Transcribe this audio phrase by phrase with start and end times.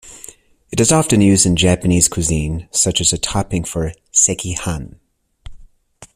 [0.71, 4.95] It is often used in Japanese cuisine, such as a topping for "sekihan".